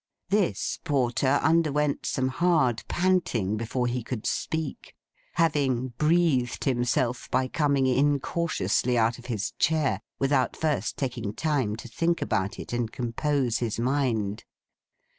[0.29, 4.95] This Porter underwent some hard panting before he could speak;
[5.35, 11.87] having breathed himself by coming incautiously out of his chair, without first taking time to
[11.87, 14.43] think about it and compose his mind.